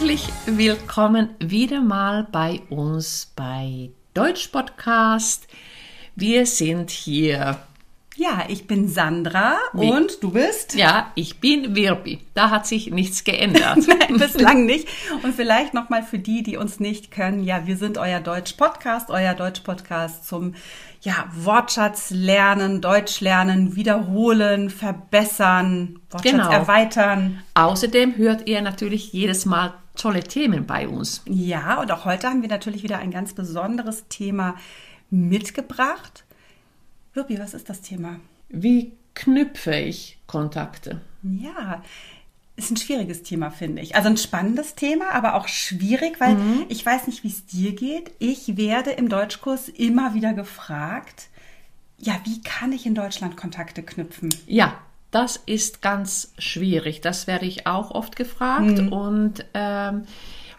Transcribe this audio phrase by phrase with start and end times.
[0.00, 5.46] Herzlich willkommen wieder mal bei uns bei Deutsch Podcast.
[6.16, 7.58] Wir sind hier.
[8.20, 9.90] Ja, ich bin Sandra Wie?
[9.90, 10.74] und du bist?
[10.74, 12.18] Ja, ich bin Wirbi.
[12.34, 13.78] Da hat sich nichts geändert.
[13.88, 14.86] Nein, bislang nicht.
[15.22, 17.42] Und vielleicht nochmal für die, die uns nicht können.
[17.42, 20.54] Ja, wir sind euer Deutsch-Podcast, euer Deutsch-Podcast zum
[21.00, 26.50] ja, Wortschatz lernen, Deutsch lernen, wiederholen, verbessern, Wortschatz Genau.
[26.50, 27.42] erweitern.
[27.54, 31.22] Außerdem hört ihr natürlich jedes Mal tolle Themen bei uns.
[31.24, 34.56] Ja, und auch heute haben wir natürlich wieder ein ganz besonderes Thema
[35.08, 36.24] mitgebracht.
[37.12, 38.20] Wirbi, was ist das Thema?
[38.48, 41.00] Wie knüpfe ich Kontakte?
[41.22, 41.82] Ja,
[42.56, 43.96] ist ein schwieriges Thema, finde ich.
[43.96, 46.36] Also ein spannendes Thema, aber auch schwierig, weil
[46.68, 48.12] ich weiß nicht, wie es dir geht.
[48.18, 51.28] Ich werde im Deutschkurs immer wieder gefragt,
[51.98, 54.30] ja, wie kann ich in Deutschland Kontakte knüpfen?
[54.46, 54.78] Ja,
[55.10, 57.00] das ist ganz schwierig.
[57.00, 58.78] Das werde ich auch oft gefragt.
[58.78, 60.04] Und ähm,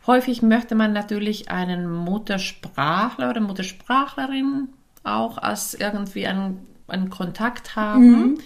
[0.06, 4.70] häufig möchte man natürlich einen Muttersprachler oder Muttersprachlerin
[5.04, 8.40] auch als irgendwie einen, einen Kontakt haben.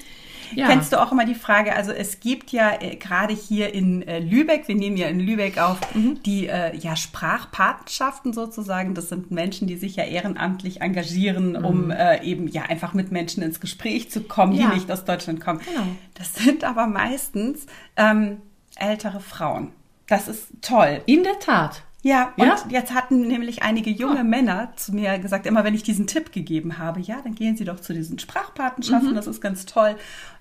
[0.54, 0.68] Ja.
[0.68, 4.20] Kennst du auch immer die Frage, also es gibt ja äh, gerade hier in äh,
[4.20, 8.94] Lübeck, wir nehmen ja in Lübeck auf, die äh, ja Sprachpatenschaften sozusagen.
[8.94, 13.42] Das sind Menschen, die sich ja ehrenamtlich engagieren, um äh, eben ja einfach mit Menschen
[13.42, 14.68] ins Gespräch zu kommen, Ja.
[14.70, 15.60] die nicht aus Deutschland kommen.
[15.60, 15.88] Genau.
[16.14, 17.66] Das sind aber meistens
[17.98, 18.38] ähm,
[18.76, 19.72] ältere Frauen.
[20.08, 21.02] Das ist toll.
[21.08, 21.82] In der Tat.
[22.06, 22.56] Ja, und Ja?
[22.70, 26.78] jetzt hatten nämlich einige junge Männer zu mir gesagt, immer wenn ich diesen Tipp gegeben
[26.78, 29.96] habe, ja, dann gehen Sie doch zu diesen Sprachpatenschaften, das ist ganz toll.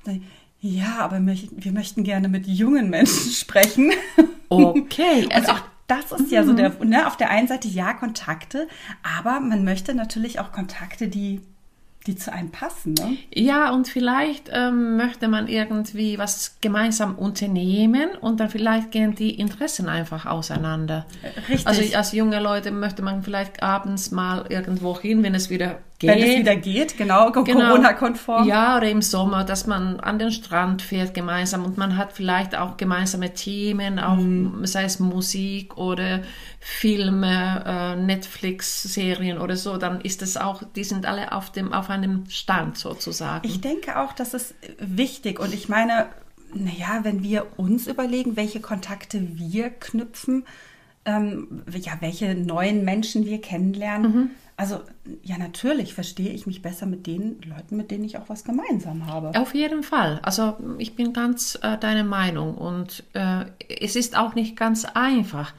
[0.05, 0.23] Dann,
[0.61, 3.93] ja, aber wir möchten gerne mit jungen Menschen sprechen.
[4.51, 5.27] Okay.
[5.33, 8.69] Also, auch das ist ja so der, ne, auf der einen Seite ja Kontakte,
[9.19, 11.41] aber man möchte natürlich auch Kontakte, die,
[12.06, 13.16] die zu einem passen, ne?
[13.33, 19.31] ja, und vielleicht ähm, möchte man irgendwie was gemeinsam unternehmen und dann vielleicht gehen die
[19.38, 21.06] Interessen einfach auseinander.
[21.48, 21.66] Richtig.
[21.66, 26.22] Also als junge Leute möchte man vielleicht abends mal irgendwo hin, wenn es wieder geht.
[26.22, 28.47] Wenn es wieder geht, genau, Corona-konform.
[28.47, 32.56] Ja, oder im Sommer, dass man an den Strand fährt gemeinsam und man hat vielleicht
[32.56, 34.66] auch gemeinsame Themen, auch Mhm.
[34.66, 36.22] sei es Musik oder
[36.60, 41.91] Filme, äh, Netflix-Serien oder so, dann ist es auch, die sind alle auf dem, auf
[41.91, 43.47] einem Stand sozusagen.
[43.47, 45.41] Ich denke auch, das ist wichtig.
[45.41, 46.06] Und ich meine,
[46.54, 50.44] naja, wenn wir uns überlegen, welche Kontakte wir knüpfen,
[51.04, 54.31] ähm, ja, welche neuen Menschen wir kennenlernen.
[54.56, 54.81] Also,
[55.22, 59.06] ja, natürlich verstehe ich mich besser mit den Leuten, mit denen ich auch was gemeinsam
[59.06, 59.32] habe.
[59.37, 60.20] Auf jeden Fall.
[60.22, 63.47] Also ich bin ganz äh, deiner Meinung und äh,
[63.81, 65.53] es ist auch nicht ganz einfach,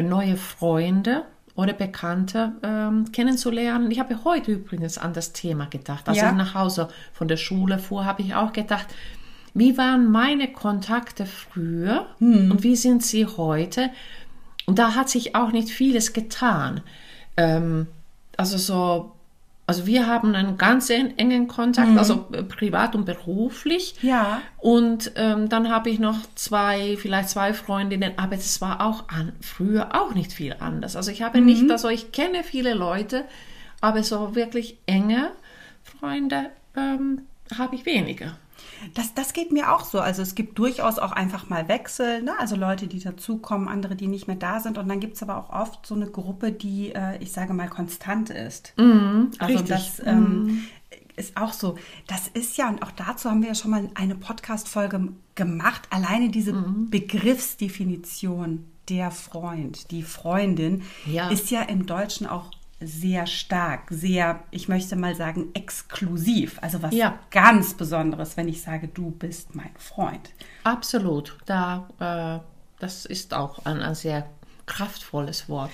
[0.00, 1.24] neue Freunde
[1.56, 3.90] oder Bekannte ähm, kennenzulernen.
[3.90, 6.08] Ich habe heute übrigens an das Thema gedacht.
[6.08, 6.30] Als Ja.
[6.30, 8.86] ich nach Hause von der Schule fuhr, habe ich auch gedacht,
[9.54, 13.90] wie waren meine Kontakte früher und wie sind sie heute?
[14.66, 16.80] Und da hat sich auch nicht vieles getan.
[17.36, 17.86] Ähm,
[18.36, 19.12] also so,
[19.66, 23.94] also wir haben einen ganz en- engen Kontakt, also äh, privat und beruflich.
[24.02, 24.42] Ja.
[24.58, 29.32] Und ähm, dann habe ich noch zwei, vielleicht zwei Freundinnen, aber das war auch an,
[29.40, 30.96] früher auch nicht viel anders.
[30.96, 33.24] Also ich habe nicht, also ich kenne viele Leute,
[33.80, 35.30] aber so wirklich enge
[35.82, 37.22] Freunde ähm,
[37.58, 38.36] habe ich weniger.
[38.94, 40.00] Das, das geht mir auch so.
[40.00, 42.32] Also es gibt durchaus auch einfach mal Wechsel, ne?
[42.38, 44.78] also Leute, die dazukommen, andere, die nicht mehr da sind.
[44.78, 47.68] Und dann gibt es aber auch oft so eine Gruppe, die, äh, ich sage mal,
[47.68, 48.72] konstant ist.
[48.76, 49.68] also Mhm, richtig.
[49.68, 50.64] das ähm,
[51.16, 51.76] ist auch so.
[52.06, 56.28] Das ist ja, und auch dazu haben wir ja schon mal eine Podcast-Folge gemacht, alleine
[56.28, 56.90] diese Mhm.
[56.90, 61.28] Begriffsdefinition, der Freund, die Freundin, Ja.
[61.30, 62.50] ist ja im Deutschen auch
[62.86, 66.58] sehr stark, sehr, ich möchte mal sagen, exklusiv.
[66.62, 67.18] Also was Ja.
[67.30, 70.30] ganz Besonderes, wenn ich sage, du bist mein Freund.
[70.64, 71.36] Absolut.
[71.46, 72.44] Da, äh,
[72.80, 74.26] das ist auch ein, ein sehr
[74.66, 75.70] kraftvolles Wort.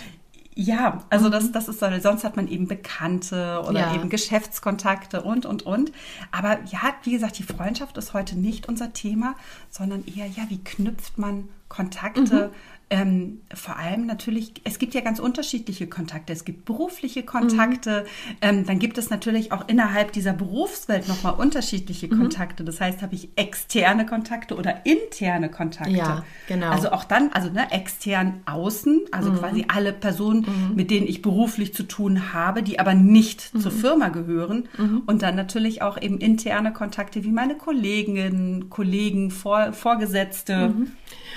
[0.56, 3.94] Ja, also das, das ist so, sonst hat man eben Bekannte oder Ja.
[3.94, 5.92] eben Geschäftskontakte und, und, und.
[6.32, 9.36] Aber ja, wie gesagt, die Freundschaft ist heute nicht unser Thema,
[9.70, 12.50] sondern eher, ja, wie knüpft man Kontakte?
[12.92, 16.32] Ähm, vor allem natürlich, es gibt ja ganz unterschiedliche Kontakte.
[16.32, 18.04] Es gibt berufliche Kontakte,
[18.40, 22.64] ähm, dann gibt es natürlich auch innerhalb dieser Berufswelt nochmal unterschiedliche Kontakte.
[22.64, 25.92] Das heißt, habe ich externe Kontakte oder interne Kontakte.
[25.92, 26.70] Ja, genau.
[26.70, 31.72] Also auch dann, also ne, extern außen, also quasi alle Personen, mit denen ich beruflich
[31.72, 34.68] zu tun habe, die aber nicht zur Firma gehören.
[35.06, 40.74] Und dann natürlich auch eben interne Kontakte wie meine Kolleginnen, Kollegen, Vor Vorgesetzte.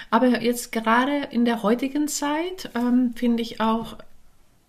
[0.09, 3.97] Aber jetzt gerade in der heutigen Zeit ähm, finde ich auch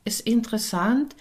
[0.04, 1.14] es interessant,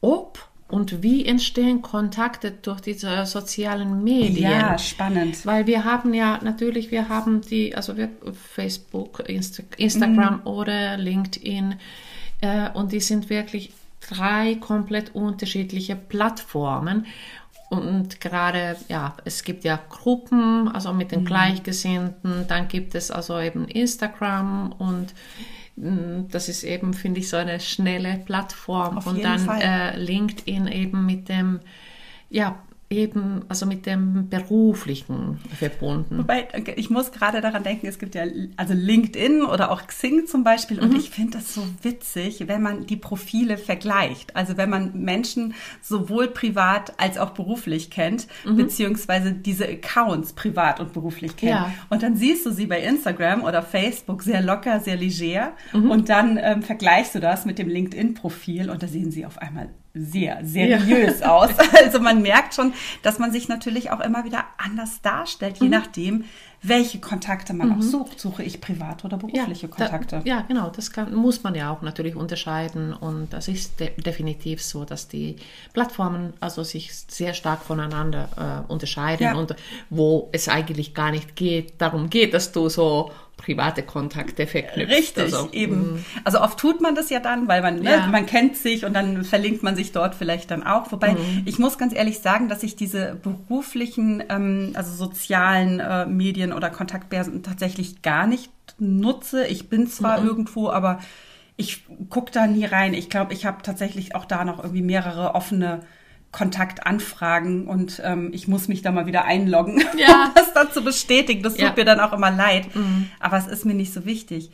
[0.00, 4.50] ob und wie entstehen Kontakte durch diese sozialen Medien?
[4.50, 5.44] Ja, spannend.
[5.44, 8.08] Weil wir haben ja natürlich, wir haben die, also wir,
[8.54, 10.46] Facebook, Insta, Instagram mhm.
[10.46, 11.74] oder LinkedIn
[12.40, 17.06] äh, und die sind wirklich drei komplett unterschiedliche Plattformen.
[17.70, 21.26] Und gerade, ja, es gibt ja Gruppen, also mit den mhm.
[21.26, 25.14] Gleichgesinnten, dann gibt es also eben Instagram und
[25.76, 28.98] mm, das ist eben, finde ich, so eine schnelle Plattform.
[28.98, 31.60] Auf und dann äh, LinkedIn eben mit dem,
[32.28, 32.58] ja,
[32.92, 36.18] eben, also mit dem Beruflichen verbunden.
[36.18, 38.24] Wobei, ich muss gerade daran denken, es gibt ja
[38.56, 40.96] also LinkedIn oder auch Xing zum Beispiel und mhm.
[40.96, 44.34] ich finde das so witzig, wenn man die Profile vergleicht.
[44.34, 48.56] Also wenn man Menschen sowohl privat als auch beruflich kennt, mhm.
[48.56, 51.52] beziehungsweise diese Accounts privat und beruflich kennt.
[51.52, 51.72] Ja.
[51.90, 55.92] Und dann siehst du sie bei Instagram oder Facebook sehr locker, sehr leger mhm.
[55.92, 59.68] und dann ähm, vergleichst du das mit dem LinkedIn-Profil und da sehen sie auf einmal
[59.94, 61.30] sehr seriös ja.
[61.36, 61.50] aus.
[61.74, 62.72] Also man merkt schon,
[63.02, 65.72] dass man sich natürlich auch immer wieder anders darstellt, je mhm.
[65.72, 66.24] nachdem,
[66.62, 67.78] welche Kontakte man mhm.
[67.78, 68.20] auch sucht.
[68.20, 70.20] Suche ich private oder berufliche ja, Kontakte?
[70.22, 70.68] Da, ja, genau.
[70.68, 72.92] Das kann, muss man ja auch natürlich unterscheiden.
[72.92, 75.36] Und das ist de definitiv so, dass die
[75.72, 79.34] Plattformen also sich sehr stark voneinander äh, unterscheiden ja.
[79.34, 79.54] und
[79.88, 83.10] wo es eigentlich gar nicht geht, darum geht, dass du so
[83.40, 84.92] private Kontakte verknüpft.
[84.92, 85.94] Richtig, also, eben.
[85.94, 86.04] Mm.
[86.24, 88.06] Also oft tut man das ja dann, weil man, ne, ja.
[88.06, 90.92] man kennt sich und dann verlinkt man sich dort vielleicht dann auch.
[90.92, 91.42] Wobei mhm.
[91.46, 96.70] ich muss ganz ehrlich sagen, dass ich diese beruflichen, ähm, also sozialen äh, Medien oder
[96.70, 99.46] Kontaktbörsen tatsächlich gar nicht nutze.
[99.46, 100.26] Ich bin zwar mhm.
[100.26, 101.00] irgendwo, aber
[101.56, 102.94] ich gucke da nie rein.
[102.94, 105.80] Ich glaube, ich habe tatsächlich auch da noch irgendwie mehrere offene
[106.32, 110.26] Kontaktanfragen und ähm, ich muss mich da mal wieder einloggen, ja.
[110.26, 111.42] um das dann zu bestätigen.
[111.42, 111.74] Das tut ja.
[111.76, 112.74] mir dann auch immer leid.
[112.74, 113.10] Mhm.
[113.18, 114.50] Aber es ist mir nicht so wichtig.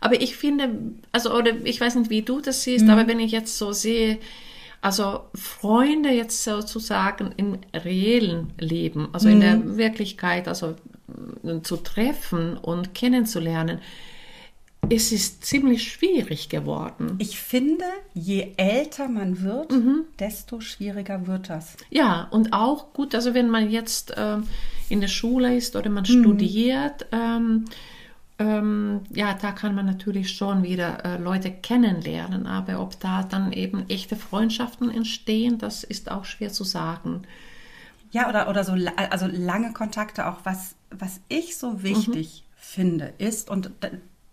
[0.00, 0.70] Aber ich finde,
[1.12, 2.90] also, oder ich weiß nicht, wie du das siehst, mhm.
[2.90, 4.18] aber wenn ich jetzt so sehe,
[4.80, 9.34] also Freunde jetzt sozusagen im reellen Leben, also mhm.
[9.34, 9.76] in der mhm.
[9.76, 10.76] Wirklichkeit, also
[11.62, 13.80] zu treffen und kennenzulernen,
[14.90, 17.16] es ist ziemlich schwierig geworden.
[17.18, 17.84] Ich finde,
[18.14, 20.04] je älter man wird, mhm.
[20.18, 21.76] desto schwieriger wird das.
[21.90, 24.38] Ja, und auch gut, also wenn man jetzt äh,
[24.88, 26.22] in der Schule ist oder man mhm.
[26.22, 27.66] studiert, ähm,
[28.38, 33.52] ähm, ja, da kann man natürlich schon wieder äh, Leute kennenlernen, aber ob da dann
[33.52, 37.22] eben echte Freundschaften entstehen, das ist auch schwer zu sagen.
[38.10, 38.74] Ja, oder, oder so
[39.10, 42.54] also lange Kontakte auch, was, was ich so wichtig mhm.
[42.56, 43.70] finde, ist, und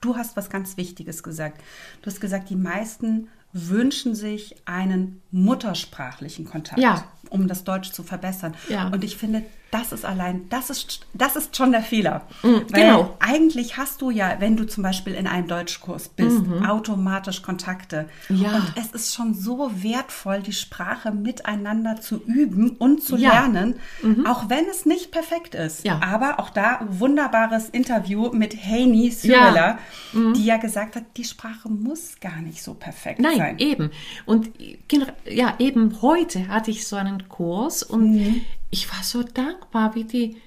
[0.05, 1.61] du hast was ganz Wichtiges gesagt.
[2.01, 7.07] Du hast gesagt, die meisten wünschen sich einen muttersprachlichen Kontakt, ja.
[7.29, 8.55] Um das Deutsch zu verbessern.
[8.69, 8.87] Ja.
[8.87, 12.21] Und ich finde, das ist allein, das ist, das ist schon der Fehler.
[12.43, 13.17] Mhm, Weil genau.
[13.19, 16.65] eigentlich hast du ja, wenn du zum Beispiel in einem Deutschkurs bist, mhm.
[16.65, 18.07] automatisch Kontakte.
[18.29, 18.55] Ja.
[18.55, 23.31] Und es ist schon so wertvoll, die Sprache miteinander zu üben und zu ja.
[23.31, 24.25] lernen, mhm.
[24.25, 25.85] auch wenn es nicht perfekt ist.
[25.85, 25.99] Ja.
[26.01, 29.79] Aber auch da wunderbares Interview mit Heini Sürler, ja.
[30.13, 30.33] Mhm.
[30.35, 33.55] die ja gesagt hat, die Sprache muss gar nicht so perfekt Nein, sein.
[33.59, 33.91] Nein, eben.
[34.25, 34.51] Und
[35.29, 38.41] ja, eben heute hatte ich so einen Kurs und mhm
[38.75, 40.41] ich war so dankbar, wie die,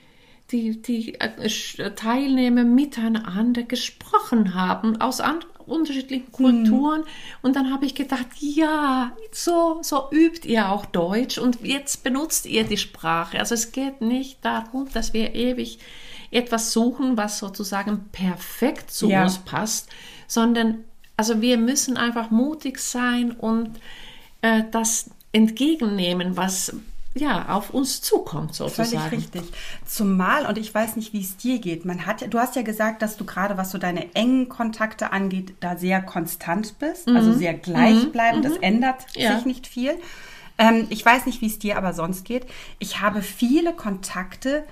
[0.50, 5.23] die, die äh, Teilnehmer miteinander gesprochen haben aus
[5.67, 6.32] unterschiedlichen mhm.
[6.32, 7.00] Kulturen.
[7.00, 7.06] Mhm.
[7.43, 12.45] Und dann habe ich gedacht, ja, so, so übt ihr auch Deutsch und jetzt benutzt
[12.45, 13.38] ihr die Sprache.
[13.38, 15.78] Also es geht nicht darum, dass wir ewig
[16.31, 19.23] etwas suchen, was sozusagen perfekt zu ja.
[19.23, 19.88] uns passt,
[20.26, 20.85] sondern
[21.16, 23.71] also wir müssen einfach mutig sein und
[24.42, 26.73] äh, das entgegennehmen, was
[27.14, 29.11] ja, auf uns zukommt sozusagen.
[29.11, 29.42] Völlig richtig.
[29.85, 33.02] Zumal, und ich weiß nicht, wie es dir geht, man hat du hast ja gesagt,
[33.02, 37.16] dass du gerade, was so deine engen Kontakte angeht, da sehr konstant bist, mhm.
[37.16, 38.49] also sehr gleichbleibend, mhm.
[38.49, 39.37] das ändert ja.
[39.37, 39.99] sich nicht viel.
[40.58, 42.47] Ähm, ich weiß nicht, wie es dir aber sonst geht.
[42.78, 44.64] Ich habe viele Kontakte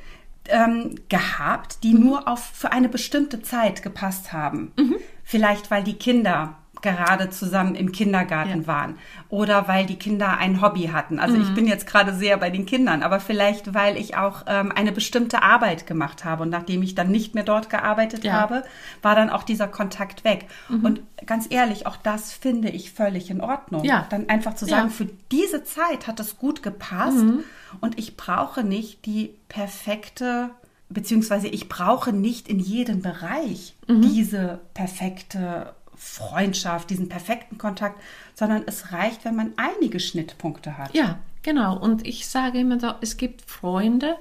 [0.48, 2.00] ähm, gehabt, die mhm.
[2.00, 4.72] nur auf für eine bestimmte Zeit gepasst haben.
[4.76, 4.96] Mhm.
[5.25, 8.66] Vielleicht, weil die Kinder gerade zusammen im Kindergarten ja.
[8.66, 11.18] waren oder weil die Kinder ein Hobby hatten.
[11.18, 11.42] Also mhm.
[11.42, 14.92] ich bin jetzt gerade sehr bei den Kindern, aber vielleicht weil ich auch ähm, eine
[14.92, 18.35] bestimmte Arbeit gemacht habe und nachdem ich dann nicht mehr dort gearbeitet ja.
[18.35, 18.62] habe,
[19.02, 20.47] war dann auch dieser Kontakt weg.
[20.68, 20.85] Mhm.
[20.85, 23.85] Und ganz ehrlich, auch das finde ich völlig in Ordnung.
[23.85, 24.06] Ja.
[24.11, 27.45] Dann einfach zu sagen, für diese Zeit hat es gut gepasst mhm.
[27.80, 30.50] und ich brauche nicht die perfekte
[30.88, 34.02] beziehungsweise ich brauche nicht in jedem Bereich mhm.
[34.02, 38.00] diese perfekte Freundschaft, diesen perfekten Kontakt,
[38.34, 40.94] sondern es reicht, wenn man einige Schnittpunkte hat.
[40.94, 41.78] Ja, genau.
[41.78, 44.16] Und ich sage immer, so, es gibt Freunde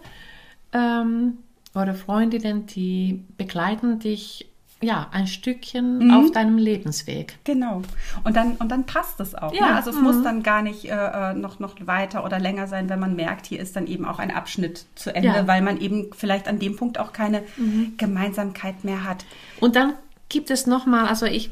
[0.73, 1.37] ähm,
[1.73, 4.47] oder Freundinnen, die begleiten dich
[4.81, 7.37] ja, ein Stückchen auf deinem Lebensweg.
[7.45, 7.81] Genau.
[8.23, 9.53] Und dann, und dann passt es auch.
[9.53, 9.75] Ja, Ne?
[9.75, 10.91] Also es muss dann gar nicht äh,
[11.31, 14.19] äh, noch, noch weiter oder länger sein, wenn man merkt, hier ist dann eben auch
[14.19, 15.47] ein Abschnitt zu Ende, Ja.
[15.47, 17.43] weil man eben vielleicht an dem Punkt auch keine
[17.97, 19.25] Gemeinsamkeit mehr hat.
[19.59, 19.93] Und dann
[20.29, 21.51] gibt es nochmal, also ich,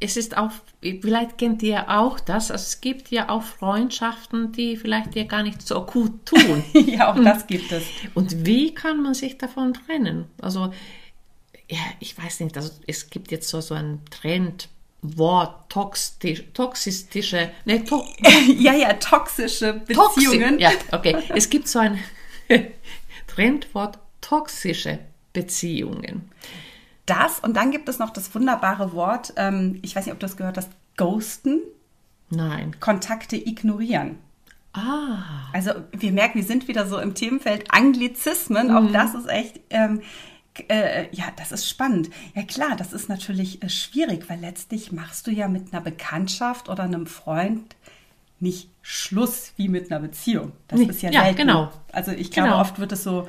[0.00, 0.50] es ist auch,
[0.80, 5.42] vielleicht kennt ihr auch das, also es gibt ja auch Freundschaften, die vielleicht dir gar
[5.42, 6.64] nicht so gut tun.
[6.86, 7.84] ja, auch das gibt es.
[8.14, 10.24] Und wie kann man sich davon trennen?
[10.40, 10.72] Also,
[11.68, 17.84] ja, ich weiß nicht, also es gibt jetzt so, so ein Trendwort, toxisch, toxistische, ne,
[17.84, 18.04] to,
[18.58, 20.58] ja, ja, toxische toxi- Beziehungen.
[20.58, 21.16] Ja, okay.
[21.34, 21.98] Es gibt so ein
[23.26, 24.98] Trendwort, toxische
[25.32, 26.30] Beziehungen.
[27.10, 30.26] Das und dann gibt es noch das wunderbare Wort, ähm, ich weiß nicht, ob du
[30.26, 31.60] das gehört hast, ghosten,
[32.30, 32.76] Nein.
[32.80, 34.18] Kontakte ignorieren.
[34.72, 35.18] Ah,
[35.52, 38.70] Also wir merken, wir sind wieder so im Themenfeld Anglizismen.
[38.70, 40.00] Auch das ist echt, ähm,
[40.68, 42.08] äh, ja, das ist spannend.
[42.36, 46.68] Ja klar, das ist natürlich äh, schwierig, weil letztlich machst du ja mit einer Bekanntschaft
[46.68, 47.74] oder einem Freund
[48.38, 50.52] nicht Schluss wie mit einer Beziehung.
[50.68, 51.38] Das Nee, ist ja, ja, selten.
[51.38, 51.72] genau.
[51.92, 52.60] Also ich glaube, Genau.
[52.60, 53.28] oft wird es so,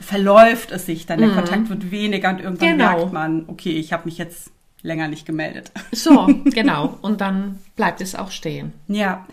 [0.00, 2.96] verläuft es sich dann, der Kontakt wird weniger und irgendwann Genau.
[2.96, 4.50] merkt man, okay, ich habe mich jetzt
[4.82, 5.72] länger nicht gemeldet.
[5.92, 6.98] so, genau.
[7.02, 8.72] Und dann bleibt es auch stehen.
[8.86, 9.26] Ja,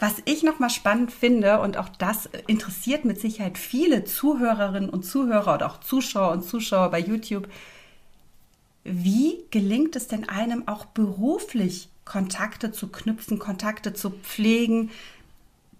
[0.00, 5.54] was ich nochmal spannend finde, und auch das interessiert mit Sicherheit viele Zuhörerinnen und Zuhörer
[5.54, 7.46] oder auch Zuschauer und Zuschauer bei YouTube,
[8.84, 14.90] wie gelingt es denn einem auch beruflich Kontakte zu knüpfen, Kontakte zu pflegen?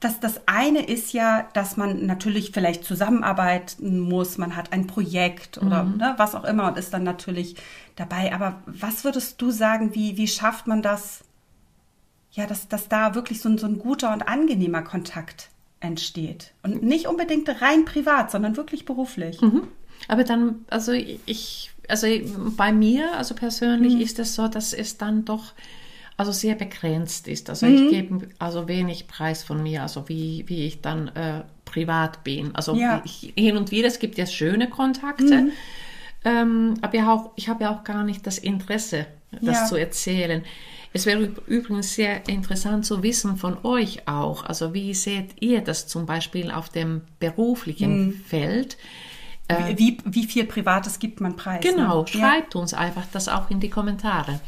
[0.00, 5.58] Das, das eine ist ja, dass man natürlich vielleicht zusammenarbeiten muss, man hat ein Projekt
[5.58, 7.56] oder ne, was auch immer und ist dann natürlich
[7.96, 8.32] dabei.
[8.32, 11.24] Aber was würdest du sagen, wie, wie schafft man das,
[12.30, 15.48] ja, dass, dass da wirklich so ein, so ein guter und angenehmer Kontakt
[15.80, 16.52] entsteht?
[16.62, 19.40] Und nicht unbedingt rein privat, sondern wirklich beruflich.
[20.06, 22.06] Aber dann, also ich, also
[22.56, 24.00] bei mir, also persönlich Mhm.
[24.00, 25.54] ist es so, dass es dann doch
[26.18, 27.48] also sehr begrenzt ist.
[27.48, 27.74] Also Mhm.
[27.74, 32.54] ich gebe also wenig Preis von mir, also wie, wie ich dann äh, privat bin.
[32.54, 32.96] Also Ja.
[32.96, 33.02] Mhm.
[33.06, 35.48] ich, hin und wieder, es gibt ja schöne Kontakte,
[36.24, 39.06] ähm, aber ja auch, ich habe ja auch gar nicht das Interesse,
[39.40, 39.64] das Ja.
[39.66, 40.44] zu erzählen.
[40.92, 44.44] Es wäre üb- übrigens sehr interessant zu wissen von euch auch.
[44.44, 48.12] Also wie seht ihr das zum Beispiel auf dem beruflichen Mhm.
[48.26, 48.76] Feld?
[49.76, 51.62] Wie, wie viel Privates gibt man preis?
[51.62, 52.06] Genau, ne?
[52.08, 54.40] Schreibt uns einfach das auch in die Kommentare.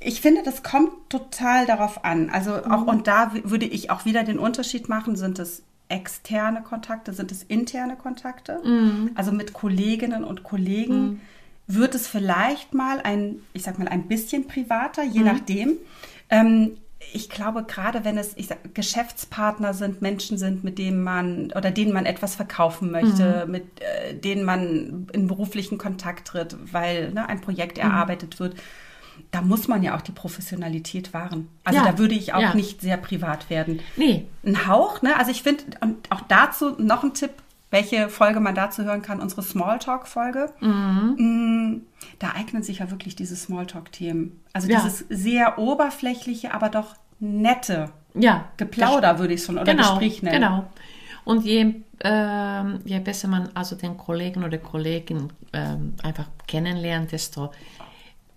[0.00, 2.30] Ich finde, das kommt total darauf an.
[2.30, 7.12] Also auch, und da würde ich auch wieder den Unterschied machen, sind es externe Kontakte,
[7.12, 8.60] sind es interne Kontakte?
[9.14, 11.20] Also mit Kolleginnen und Kollegen
[11.66, 15.76] wird es vielleicht mal ein, ich sag mal, ein bisschen privater, je nachdem.
[16.30, 16.78] Ähm,
[17.12, 21.92] ich glaube, gerade wenn es sag, Geschäftspartner sind, Menschen sind, mit denen man oder denen
[21.92, 27.40] man etwas verkaufen möchte, mit äh, denen man in beruflichen Kontakt tritt, weil ne, ein
[27.40, 28.56] Projekt erarbeitet wird,
[29.30, 31.48] da muss man ja auch die Professionalität wahren.
[31.64, 32.54] Also Ja, da würde ich auch ja.
[32.54, 33.80] nicht sehr privat werden.
[33.96, 35.16] Nee, Ein Hauch, ne?
[35.16, 37.30] Also ich finde, und auch dazu noch ein Tipp,
[37.70, 40.50] welche Folge man dazu hören kann, unsere Smalltalk-Folge.
[40.60, 41.82] Mm,
[42.18, 44.40] Da eignen sich ja wirklich diese Smalltalk-Themen.
[44.52, 44.80] Also Ja.
[44.80, 48.46] dieses sehr oberflächliche, aber doch nette ja.
[48.56, 50.40] Geplauder würde ich es schon oder genau, Gespräch nennen.
[50.40, 50.64] Genau.
[51.24, 57.52] Und je, ähm, je besser man also den Kollegen oder Kollegin ähm, einfach kennenlernt, desto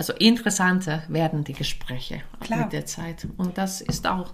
[0.02, 2.24] also interessanter werden die Gespräche
[2.64, 3.28] mit der Zeit.
[3.38, 4.34] Und das ist auch,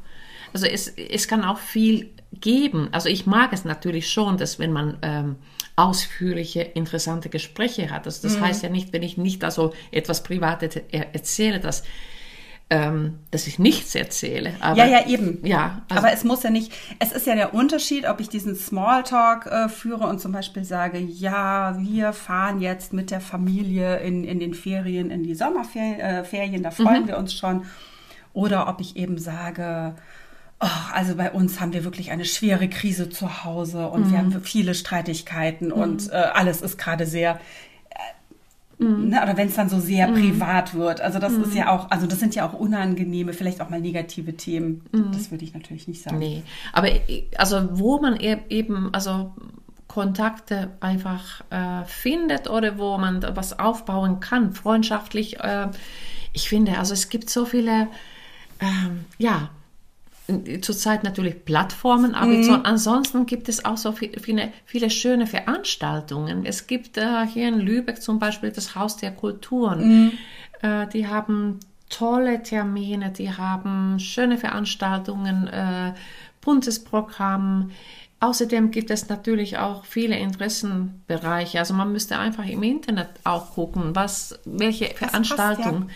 [0.53, 2.87] also es, es kann auch viel geben.
[2.93, 5.35] Also ich mag es natürlich schon, dass wenn man ähm,
[5.75, 8.05] ausführliche, interessante Gespräche hat.
[8.05, 8.31] Also Mhm.
[8.31, 11.83] das heißt ja nicht, wenn ich nicht also etwas Privates er- erzähle, dass,
[12.69, 14.53] ähm, dass ich nichts erzähle.
[14.59, 15.39] Aber, Ja, ja, eben.
[15.45, 18.55] Ja, also, aber es muss ja nicht, es ist ja der Unterschied, ob ich diesen
[18.55, 24.25] Smalltalk äh, führe und zum Beispiel sage, ja, wir fahren jetzt mit der Familie in,
[24.25, 27.65] in den Ferien, in die Sommerferien, äh, Ferien, da freuen wir uns schon.
[28.33, 29.95] Oder ob ich eben sage,
[30.59, 34.41] oh, also bei uns haben wir wirklich eine schwere Krise zu Hause und wir haben
[34.43, 37.39] viele Streitigkeiten und äh, alles ist gerade sehr
[38.79, 41.01] Ne, oder wenn es dann so sehr privat wird.
[41.01, 44.37] Also das ist ja auch, also das sind ja auch unangenehme, vielleicht auch mal negative
[44.37, 44.81] Themen.
[45.13, 46.19] Das würde ich natürlich nicht sagen.
[46.19, 46.43] Nee,
[46.73, 49.33] aber i- also wo man e- eben also
[49.87, 55.39] Kontakte einfach äh, findet oder wo man was aufbauen kann, freundschaftlich.
[55.39, 55.69] Äh,
[56.33, 57.87] ich finde, also es gibt so viele,
[58.59, 59.49] ähm, ja,
[60.61, 66.45] zurzeit natürlich Plattformen, aber so, ansonsten gibt es auch so viel, viele, viele schöne Veranstaltungen.
[66.45, 70.11] Es gibt äh, hier in Lübeck zum Beispiel das Haus der Kulturen.
[70.61, 75.93] Äh, die haben tolle Termine, die haben schöne Veranstaltungen, äh,
[76.41, 77.71] buntes Programm.
[78.19, 81.59] außerdem gibt es natürlich auch viele Interessenbereiche.
[81.59, 85.95] Also man müsste einfach im Internet auch gucken, was, welche Veranstaltung passt, ja.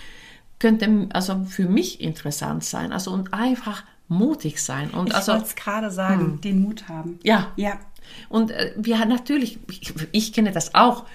[0.59, 2.93] könnte also für mich interessant sein.
[2.93, 4.91] Also und einfach mutig sein.
[4.91, 6.41] Und ich also, wollte es gerade sagen, hm.
[6.41, 7.19] den Mut haben.
[7.23, 7.51] Ja.
[7.55, 7.79] Ja.
[8.29, 11.05] Und äh, wir natürlich, ich, ich kenne das auch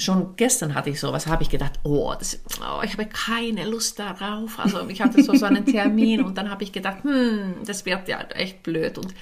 [0.00, 3.98] schon gestern hatte ich sowas, habe ich gedacht, oh, das, oh, ich habe keine Lust
[3.98, 4.58] darauf.
[4.58, 8.08] Also ich hatte so, so einen Termin und dann habe ich gedacht, hm, das wird
[8.08, 8.98] ja echt blöd.
[8.98, 9.14] Und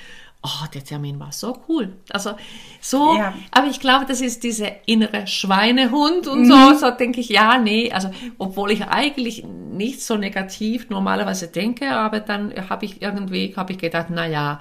[0.42, 1.94] oh, der Termin war so cool.
[2.10, 2.34] Also
[2.80, 3.34] so, ja.
[3.50, 6.46] aber ich glaube, das ist dieser innere Schweinehund und mhm.
[6.46, 11.90] so, so denke ich, ja, nee, also obwohl ich eigentlich nicht so negativ normalerweise denke,
[11.90, 14.60] aber dann habe ich irgendwie, habe ich gedacht, na ja,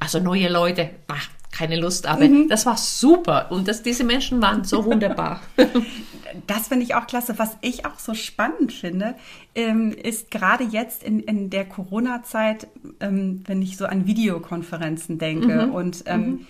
[0.00, 2.48] also neue Leute, ach, keine Lust, aber mhm.
[2.48, 5.40] das war super und das, diese Menschen waren so wunderbar.
[6.46, 7.38] das finde ich auch klasse.
[7.38, 9.14] Was ich auch so spannend finde,
[9.54, 12.68] ähm, ist gerade jetzt in, in der Corona-Zeit,
[13.00, 15.74] ähm, wenn ich so an Videokonferenzen denke mhm.
[15.74, 16.46] und ähm, mhm.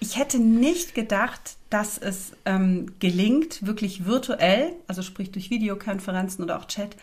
[0.00, 6.58] ich hätte nicht gedacht, dass es ähm, gelingt, wirklich virtuell, also sprich durch Videokonferenzen oder
[6.58, 6.96] auch Chat,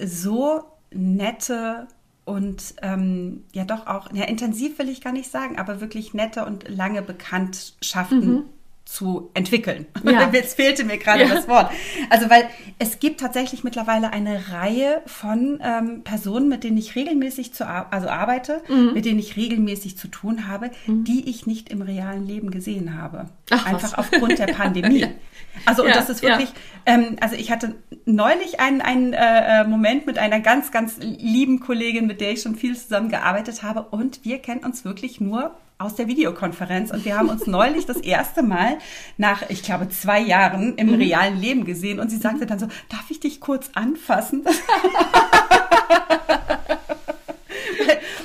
[0.00, 1.88] so nette
[2.24, 6.44] und ähm, ja doch auch, ja, intensiv will ich gar nicht sagen, aber wirklich nette
[6.44, 8.44] und lange Bekanntschaften mhm.
[8.88, 9.86] Zu entwickeln.
[10.08, 10.30] Ja.
[10.32, 11.34] Jetzt fehlte mir gerade ja.
[11.34, 11.70] das Wort.
[12.08, 17.52] Also weil es gibt tatsächlich mittlerweile eine Reihe von ähm, Personen, mit denen ich regelmäßig
[17.52, 18.94] zu also arbeite, mhm.
[18.94, 21.04] mit denen ich regelmäßig zu tun habe, mhm.
[21.04, 23.26] die ich nicht im realen Leben gesehen habe.
[23.50, 23.98] Ach, Einfach was.
[23.98, 25.06] aufgrund der Pandemie.
[25.58, 25.62] Ja.
[25.66, 26.50] Also und das ist wirklich,
[26.86, 27.74] ähm, also ich hatte
[28.04, 32.42] neulich einen, einen äh, äh, Moment mit einer ganz, ganz lieben Kollegin, mit der ich
[32.42, 37.16] schon viel zusammengearbeitet habe und wir kennen uns wirklich nur aus der Videokonferenz und wir
[37.16, 38.78] haben uns neulich das erste Mal
[39.16, 40.94] nach, ich glaube, zwei Jahren im mhm.
[40.94, 44.44] realen Leben gesehen und sie sagte dann so, darf ich dich kurz anfassen?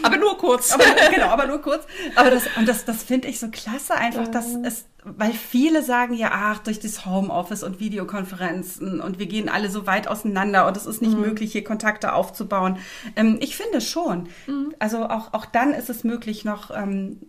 [0.03, 0.71] aber nur kurz.
[0.71, 1.85] Aber, genau, aber nur kurz.
[2.15, 6.13] Aber das, und das, das finde ich so klasse einfach, dass es, weil viele sagen
[6.13, 10.77] ja, ach, durch das Homeoffice und Videokonferenzen und wir gehen alle so weit auseinander und
[10.77, 11.21] es ist nicht mhm.
[11.21, 12.77] möglich, hier Kontakte aufzubauen.
[13.15, 14.29] Ähm, ich finde schon.
[14.47, 14.73] Mhm.
[14.79, 17.21] Also auch, auch dann ist es möglich, noch ähm,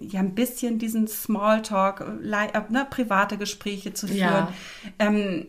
[0.00, 4.20] ja ein bisschen diesen Smalltalk, äh, ne, private Gespräche zu führen.
[4.20, 4.52] Ja.
[4.98, 5.46] Ähm,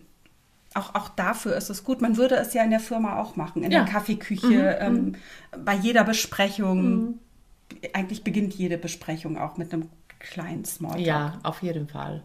[0.73, 2.01] auch, auch dafür ist es gut.
[2.01, 3.84] Man würde es ja in der Firma auch machen, in ja.
[3.84, 5.15] der Kaffeeküche, mhm, mhm.
[5.53, 6.84] ähm, bei jeder Besprechung.
[6.84, 7.19] Mhm.
[7.93, 11.05] Eigentlich beginnt jede Besprechung auch mit einem kleinen Smalltalk.
[11.05, 12.23] Ja, auf jeden Fall.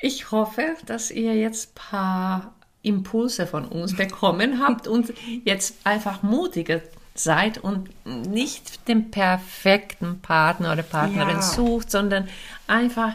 [0.00, 5.12] Ich hoffe, dass ihr jetzt ein paar Impulse von uns bekommen habt und
[5.44, 6.80] jetzt einfach mutiger
[7.14, 11.42] seid und nicht den perfekten Partner oder Partnerin ja.
[11.42, 12.28] sucht, sondern
[12.66, 13.14] einfach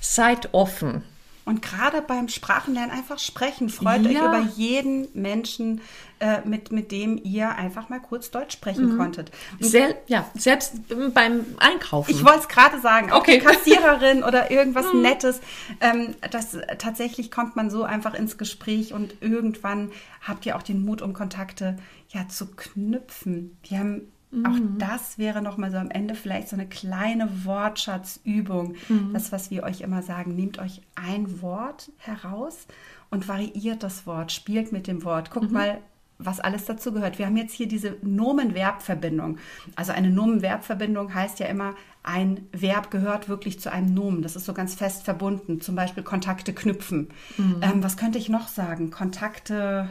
[0.00, 1.04] seid offen
[1.44, 3.68] und gerade beim Sprachenlernen einfach sprechen.
[3.68, 4.10] Freut ja.
[4.10, 5.82] euch über jeden Menschen,
[6.20, 8.98] äh, mit, mit dem ihr einfach mal kurz Deutsch sprechen mhm.
[8.98, 9.30] konntet.
[9.60, 10.74] Sel ja, selbst
[11.12, 12.10] beim Einkaufen.
[12.10, 13.40] Ich wollte es gerade sagen, auch okay.
[13.40, 15.02] die Kassiererin oder irgendwas mhm.
[15.02, 15.40] Nettes.
[15.80, 20.84] Ähm, das, tatsächlich kommt man so einfach ins Gespräch und irgendwann habt ihr auch den
[20.84, 21.76] Mut, um Kontakte
[22.08, 23.58] ja, zu knüpfen.
[23.64, 24.78] Wir haben auch mhm.
[24.78, 28.74] das wäre nochmal so am Ende vielleicht so eine kleine Wortschatzübung.
[28.88, 29.12] Mhm.
[29.12, 32.66] Das, was wir euch immer sagen, nehmt euch ein Wort heraus
[33.10, 35.30] und variiert das Wort, spielt mit dem Wort.
[35.30, 35.52] Guckt mhm.
[35.52, 35.78] mal,
[36.18, 37.18] was alles dazu gehört.
[37.18, 39.38] Wir haben jetzt hier diese Nomen-Verb-Verbindung.
[39.76, 44.22] Also eine Nomen-Verb-Verbindung heißt ja immer, ein Verb gehört wirklich zu einem Nomen.
[44.22, 45.60] Das ist so ganz fest verbunden.
[45.60, 47.08] Zum Beispiel Kontakte knüpfen.
[47.36, 47.60] Mhm.
[47.62, 48.90] Ähm, was könnte ich noch sagen?
[48.90, 49.88] Kontakte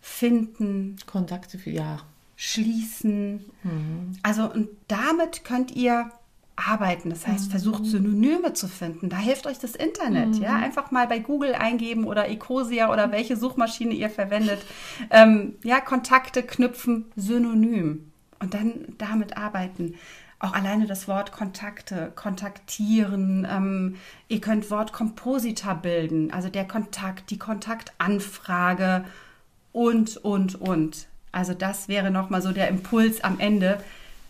[0.00, 0.96] finden.
[1.06, 1.98] Kontakte, ja
[2.36, 3.44] schließen.
[3.62, 4.12] Mhm.
[4.22, 6.10] Also und damit könnt ihr
[6.56, 7.10] arbeiten.
[7.10, 7.50] Das heißt, mhm.
[7.50, 9.08] versucht Synonyme zu finden.
[9.08, 10.36] Da hilft euch das Internet.
[10.36, 10.42] Mhm.
[10.42, 14.60] Ja, einfach mal bei Google eingeben oder Ecosia oder welche Suchmaschine ihr verwendet.
[15.10, 19.94] Ähm, ja, Kontakte knüpfen, Synonym und dann damit arbeiten.
[20.38, 23.46] Auch alleine das Wort Kontakte, kontaktieren.
[23.48, 23.96] Ähm,
[24.28, 29.04] ihr könnt Wort Kompositor bilden, also der Kontakt, die Kontaktanfrage
[29.70, 31.06] und, und, und.
[31.32, 33.82] Also das wäre nochmal so der Impuls am Ende.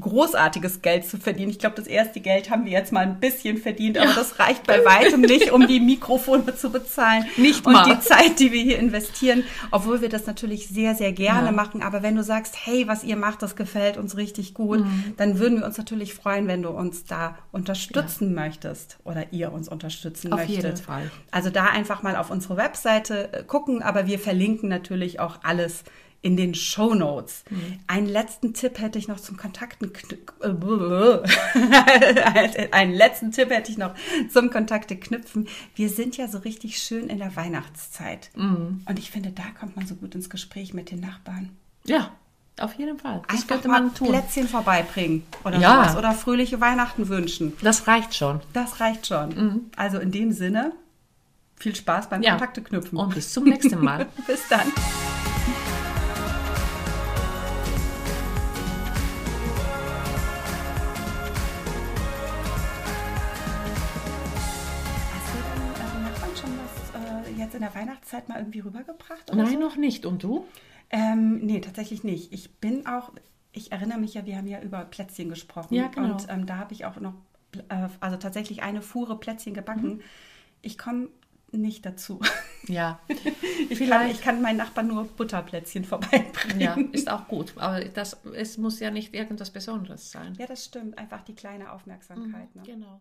[0.00, 1.50] großartiges Geld zu verdienen.
[1.50, 4.66] Ich glaube, das erste Geld haben wir jetzt mal ein bisschen verdient, aber das reicht
[4.66, 7.26] bei weitem nicht, um die Mikrofone zu bezahlen.
[7.36, 7.84] Nicht und mal.
[7.94, 11.52] die Zeit, die wir hier investieren, obwohl wir das natürlich sehr, sehr gerne Ja.
[11.52, 11.82] machen.
[11.82, 15.14] Aber wenn du sagst, hey, was ihr macht, das gefällt uns richtig gut, Mhm.
[15.18, 17.36] dann würden wir uns natürlich freuen, wenn du uns da
[17.88, 20.56] unterstützen möchtest oder ihr uns unterstützen Auf möchtet.
[20.56, 21.10] jeden Fall.
[21.30, 25.84] Also da einfach mal auf unsere Webseite äh, gucken, aber wir verlinken natürlich auch alles
[26.22, 27.44] in den Show Notes.
[27.50, 27.80] Mhm.
[27.88, 29.90] Einen letzten Tipp hätte ich noch zum Kontakten.
[30.40, 30.48] äh,
[32.70, 33.94] Einen letzten Tipp hätte ich noch
[34.30, 35.48] zum Kontakte knüpfen.
[35.74, 38.30] Wir sind ja so richtig schön in der Weihnachtszeit.
[38.36, 38.82] Mhm.
[38.88, 41.50] Und ich finde, da kommt man so gut ins Gespräch mit den Nachbarn.
[41.84, 42.12] Ja,
[42.62, 43.22] auf jeden Fall.
[43.28, 44.08] Das Einfach könnte mal man tun.
[44.08, 45.82] Plätzchen vorbeibringen oder Ja.
[45.84, 45.96] sowas.
[45.96, 47.52] Oder fröhliche Weihnachten wünschen.
[47.62, 48.40] Das reicht schon.
[48.52, 49.70] Das reicht schon.
[49.76, 50.72] Also in dem Sinne,
[51.56, 52.24] viel Spaß beim Mhm.
[52.24, 52.30] Ja.
[52.32, 52.98] Kontakte knüpfen.
[52.98, 54.06] Und bis zum nächsten Mal.
[54.26, 54.72] Bis dann.
[65.14, 69.32] Hast du denn äh, äh, jetzt in der Weihnachtszeit mal irgendwie rübergebracht?
[69.34, 69.58] Nein, so?
[69.58, 70.06] noch nicht.
[70.06, 70.46] Und du?
[70.92, 72.32] Ähm, nee, tatsächlich nicht.
[72.32, 73.12] Ich bin auch,
[73.52, 75.74] ich erinnere mich ja, wir haben ja über Plätzchen gesprochen.
[75.74, 76.12] Ja, genau.
[76.12, 77.14] Und ähm, da habe ich auch noch,
[77.68, 79.96] äh, also tatsächlich eine Fuhre Plätzchen gebacken.
[79.96, 80.00] Mhm.
[80.60, 81.08] Ich komme
[81.50, 82.20] nicht dazu.
[82.68, 83.00] Ja.
[83.68, 86.60] Ich kann, ich kann meinen Nachbarn nur Butterplätzchen vorbeibringen.
[86.60, 87.54] Ja, ist auch gut.
[87.56, 90.34] Aber das, es muss ja nicht irgendwas Besonderes sein.
[90.38, 90.98] Ja, das stimmt.
[90.98, 92.54] Einfach die kleine Aufmerksamkeit.
[92.54, 92.62] Ne?
[92.64, 93.00] Genau.